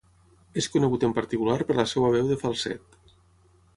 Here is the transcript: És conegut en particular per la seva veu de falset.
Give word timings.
És 0.61 0.69
conegut 0.75 1.05
en 1.07 1.13
particular 1.19 1.57
per 1.69 1.77
la 1.81 1.87
seva 1.93 2.11
veu 2.17 2.33
de 2.33 2.39
falset. 2.45 2.99